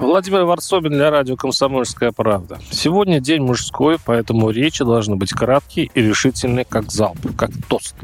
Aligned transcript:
Владимир 0.00 0.44
Варсобин 0.44 0.92
для 0.92 1.10
радио 1.10 1.36
«Комсомольская 1.36 2.10
правда». 2.10 2.58
Сегодня 2.70 3.20
день 3.20 3.42
мужской, 3.42 3.98
поэтому 4.02 4.48
речи 4.48 4.82
должны 4.82 5.16
быть 5.16 5.30
краткие 5.30 5.90
и 5.94 6.00
решительные, 6.00 6.64
как 6.64 6.90
залп, 6.90 7.18
как 7.36 7.50
тост. 7.68 7.94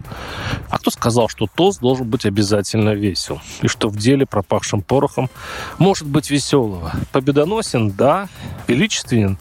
А 0.68 0.76
кто 0.78 0.90
сказал, 0.90 1.30
что 1.30 1.46
тост 1.46 1.80
должен 1.80 2.06
быть 2.06 2.26
обязательно 2.26 2.90
весел? 2.90 3.40
И 3.62 3.66
что 3.66 3.88
в 3.88 3.96
деле, 3.96 4.26
пропавшим 4.26 4.82
порохом, 4.82 5.30
может 5.78 6.06
быть 6.06 6.30
веселого? 6.30 6.92
Победоносен, 7.12 7.90
да, 7.92 8.28
величественен. 8.68 9.38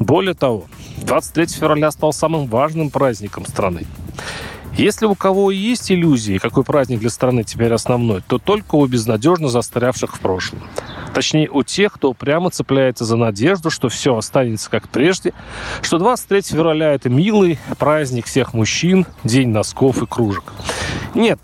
Более 0.00 0.34
того, 0.34 0.64
23 1.04 1.46
февраля 1.46 1.92
стал 1.92 2.12
самым 2.12 2.48
важным 2.48 2.90
праздником 2.90 3.46
страны. 3.46 3.86
Если 4.76 5.06
у 5.06 5.14
кого 5.14 5.52
есть 5.52 5.92
иллюзии, 5.92 6.38
какой 6.38 6.64
праздник 6.64 6.98
для 6.98 7.10
страны 7.10 7.44
теперь 7.44 7.72
основной, 7.72 8.22
то 8.26 8.38
только 8.38 8.74
у 8.74 8.86
безнадежно 8.86 9.48
застрявших 9.48 10.16
в 10.16 10.20
прошлом. 10.20 10.62
Точнее, 11.14 11.48
у 11.50 11.62
тех, 11.62 11.92
кто 11.92 12.12
прямо 12.14 12.50
цепляется 12.50 13.04
за 13.04 13.16
надежду, 13.16 13.70
что 13.70 13.88
все 13.88 14.16
останется 14.16 14.70
как 14.70 14.88
прежде, 14.88 15.32
что 15.82 15.98
23 15.98 16.42
февраля– 16.42 16.92
это 16.94 17.10
милый 17.10 17.58
праздник 17.78 18.26
всех 18.26 18.54
мужчин, 18.54 19.06
день 19.24 19.48
носков 19.48 20.02
и 20.02 20.06
кружек. 20.06 20.52
Нет, 21.14 21.38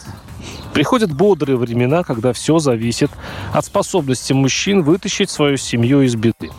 Приходят 0.72 1.12
бодрые 1.12 1.56
времена, 1.56 2.04
когда 2.04 2.32
все 2.32 2.60
зависит 2.60 3.10
от 3.52 3.64
способности 3.64 4.32
мужчин 4.32 4.82
вытащить 4.82 5.28
свою 5.28 5.56
семью 5.56 6.02
из 6.02 6.14
беды. 6.14 6.50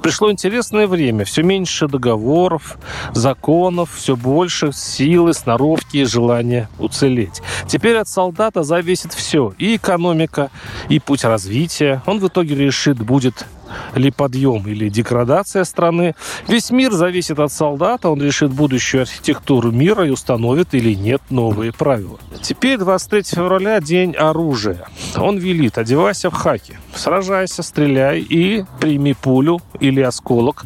Пришло 0.00 0.30
интересное 0.30 0.86
время. 0.86 1.24
Все 1.24 1.42
меньше 1.42 1.88
договоров, 1.88 2.78
законов, 3.12 3.90
все 3.94 4.16
больше 4.16 4.72
силы, 4.72 5.34
сноровки 5.34 5.98
и 5.98 6.04
желания 6.04 6.68
уцелеть. 6.78 7.42
Теперь 7.66 7.96
от 7.96 8.08
солдата 8.08 8.62
зависит 8.62 9.12
все. 9.12 9.54
И 9.58 9.76
экономика, 9.76 10.50
и 10.88 10.98
путь 10.98 11.24
развития. 11.24 12.02
Он 12.06 12.20
в 12.20 12.28
итоге 12.28 12.54
решит, 12.54 12.98
будет 12.98 13.46
ли 13.94 14.10
подъем, 14.10 14.66
или 14.66 14.88
деградация 14.88 15.64
страны. 15.64 16.14
Весь 16.48 16.70
мир 16.70 16.92
зависит 16.92 17.38
от 17.38 17.52
солдата, 17.52 18.08
он 18.08 18.22
решит 18.22 18.50
будущую 18.50 19.02
архитектуру 19.02 19.70
мира 19.70 20.06
и 20.06 20.10
установит 20.10 20.74
или 20.74 20.94
нет 20.94 21.22
новые 21.30 21.72
правила. 21.72 22.18
Теперь 22.42 22.78
23 22.78 23.22
февраля 23.22 23.80
день 23.80 24.14
оружия. 24.14 24.86
Он 25.16 25.38
велит, 25.38 25.78
одевайся 25.78 26.30
в 26.30 26.34
хаки, 26.34 26.76
сражайся, 26.94 27.62
стреляй 27.62 28.20
и 28.20 28.64
прими 28.80 29.14
пулю 29.14 29.60
или 29.80 30.00
осколок, 30.00 30.64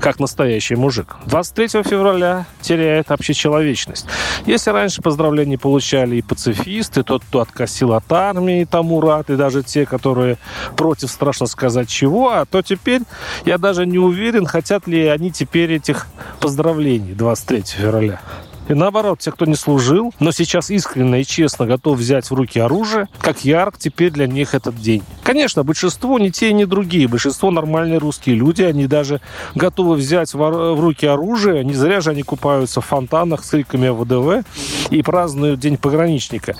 как 0.00 0.20
настоящий 0.20 0.76
мужик. 0.76 1.16
23 1.26 1.82
февраля 1.82 2.46
теряет 2.60 3.10
общечеловечность. 3.10 4.06
Если 4.46 4.70
раньше 4.70 5.02
поздравления 5.02 5.58
получали 5.58 6.16
и 6.16 6.22
пацифисты, 6.22 7.02
тот, 7.02 7.22
кто 7.24 7.40
откосил 7.40 7.92
от 7.92 8.10
армии, 8.12 8.64
тому 8.64 9.00
рад, 9.00 9.30
и 9.30 9.36
даже 9.36 9.62
те, 9.62 9.86
которые 9.86 10.38
против, 10.76 11.10
страшно 11.10 11.46
сказать, 11.46 11.88
чего, 11.88 12.30
а 12.30 12.44
то 12.50 12.62
теперь 12.62 13.02
я 13.44 13.58
даже 13.58 13.86
не 13.86 13.98
уверен, 13.98 14.46
хотят 14.46 14.86
ли 14.86 15.06
они 15.06 15.30
теперь 15.30 15.72
этих 15.72 16.06
поздравлений 16.40 17.14
23 17.14 17.62
февраля. 17.62 18.20
И 18.68 18.74
наоборот, 18.74 19.18
те, 19.20 19.32
кто 19.32 19.46
не 19.46 19.54
служил, 19.54 20.12
но 20.20 20.30
сейчас 20.30 20.68
искренне 20.68 21.22
и 21.22 21.24
честно 21.24 21.64
готов 21.64 21.96
взять 21.96 22.30
в 22.30 22.34
руки 22.34 22.60
оружие, 22.60 23.08
как 23.18 23.42
ярк 23.42 23.78
теперь 23.78 24.10
для 24.10 24.26
них 24.26 24.54
этот 24.54 24.76
день. 24.76 25.02
Конечно, 25.22 25.64
большинство 25.64 26.18
не 26.18 26.30
те, 26.30 26.52
ни 26.52 26.64
другие. 26.64 27.08
Большинство 27.08 27.50
нормальные 27.50 27.98
русские 27.98 28.36
люди, 28.36 28.62
они 28.62 28.86
даже 28.86 29.22
готовы 29.54 29.96
взять 29.96 30.34
в 30.34 30.80
руки 30.80 31.06
оружие. 31.06 31.64
Не 31.64 31.72
зря 31.72 32.02
же 32.02 32.10
они 32.10 32.22
купаются 32.22 32.82
в 32.82 32.84
фонтанах 32.84 33.42
с 33.42 33.48
криками 33.48 33.88
ВДВ 33.88 34.46
и 34.90 35.00
празднуют 35.02 35.60
День 35.60 35.78
пограничника. 35.78 36.54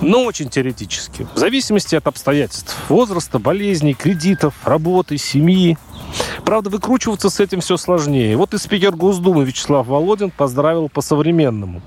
Но 0.00 0.24
очень 0.24 0.48
теоретически. 0.48 1.26
В 1.34 1.38
зависимости 1.38 1.94
от 1.94 2.06
обстоятельств. 2.06 2.76
Возраста, 2.88 3.38
болезней, 3.38 3.94
кредитов, 3.94 4.54
работы, 4.64 5.16
семьи. 5.16 5.78
Правда, 6.44 6.70
выкручиваться 6.70 7.30
с 7.30 7.40
этим 7.40 7.60
все 7.60 7.76
сложнее. 7.76 8.36
Вот 8.36 8.54
и 8.54 8.58
спикер 8.58 8.94
Госдумы 8.94 9.44
Вячеслав 9.44 9.86
Володин 9.86 10.30
поздравил 10.30 10.88
по-современному. 10.88 11.82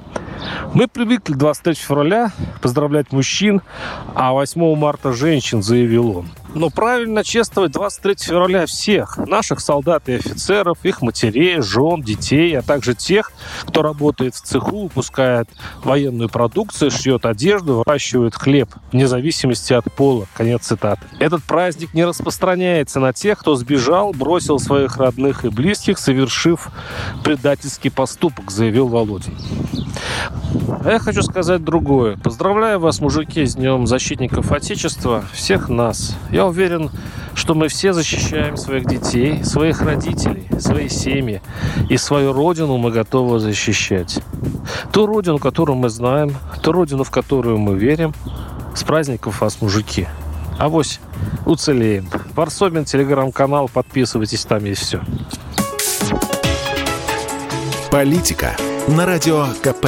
Мы 0.74 0.88
привыкли 0.88 1.34
23 1.34 1.74
февраля 1.76 2.32
поздравлять 2.62 3.12
мужчин, 3.12 3.62
а 4.16 4.34
8 4.34 4.76
марта 4.76 5.14
женщин, 5.14 5.62
заявил 5.62 6.18
он. 6.18 6.30
Но 6.56 6.70
правильно 6.70 7.24
чествовать 7.24 7.72
23 7.72 8.16
февраля 8.20 8.66
всех, 8.66 9.18
наших 9.18 9.60
солдат 9.60 10.10
и 10.10 10.14
офицеров, 10.14 10.80
их 10.84 11.02
матерей, 11.02 11.62
жен, 11.62 12.02
детей, 12.02 12.58
а 12.58 12.62
также 12.62 12.96
тех, 12.96 13.32
кто 13.68 13.82
работает 13.82 14.36
в 14.36 14.42
цеху, 14.42 14.84
выпускает 14.84 15.48
военную 15.84 16.30
продукцию, 16.30 16.92
шьет 16.92 17.26
одежду, 17.26 17.84
выращивает 17.86 18.36
хлеб, 18.36 18.70
вне 18.92 19.08
зависимости 19.08 19.74
от 19.74 19.86
пола. 19.94 20.28
Конец 20.34 20.64
цитаты. 20.66 21.02
Этот 21.20 21.44
праздник 21.44 21.94
не 21.94 22.04
распространяется 22.04 23.00
на 23.00 23.14
тех, 23.14 23.40
кто 23.40 23.56
сбежал, 23.56 24.12
бросил 24.12 24.60
своих 24.60 24.98
родных 24.98 25.46
и 25.46 25.50
близких, 25.50 26.00
совершив 26.00 26.70
предательский 27.24 27.92
поступок, 27.92 28.50
заявил 28.50 28.88
Володин. 28.88 29.38
А 30.84 30.92
я 30.92 31.00
хочу 31.00 31.22
сказать 31.22 31.64
другое. 31.64 32.18
Поздравляю 32.18 32.80
вас, 32.80 33.00
мужики, 33.00 33.46
с 33.46 33.56
Днем 33.56 33.86
Защитников 33.86 34.52
Отечества, 34.52 35.24
всех 35.34 35.70
нас. 35.70 36.16
Я 36.32 36.46
уверен, 36.48 36.90
что 37.36 37.54
мы 37.54 37.68
все 37.68 37.94
защищаем 37.94 38.58
своих 38.58 38.86
детей, 38.86 39.44
своих 39.44 39.82
родителей, 39.82 40.48
свои 40.60 40.90
семьи. 40.90 41.42
И 41.90 41.98
свою 41.98 42.34
родину 42.34 42.78
мы 42.78 42.92
готовы 42.92 43.40
защищать. 43.40 44.20
Ту 44.92 45.06
родину, 45.06 45.38
которую 45.38 45.78
мы 45.78 45.90
знаем, 45.90 46.36
ту 46.62 46.72
родину, 46.72 47.04
в 47.04 47.12
которую 47.12 47.58
мы 47.58 47.78
верим. 47.78 48.14
С 48.74 48.84
праздников 48.84 49.42
вас, 49.42 49.62
мужики. 49.62 50.08
Авось 50.58 51.00
уцелеем. 51.46 52.08
Варсобин, 52.36 52.86
телеграм-канал, 52.86 53.70
подписывайтесь, 53.72 54.46
там 54.46 54.66
есть 54.66 54.82
все. 54.82 55.02
Политика 57.92 58.56
на 58.88 59.06
радио 59.06 59.48
КП. 59.62 59.88